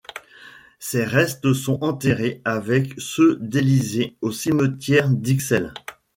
Ses 0.79 1.03
restes 1.03 1.53
sont 1.53 1.83
enterrés, 1.83 2.41
avec 2.43 2.91
ceux 2.97 3.35
d'Élisée, 3.39 4.17
au 4.21 4.31
cimetière 4.31 5.07
d'Ixelles. 5.11 5.75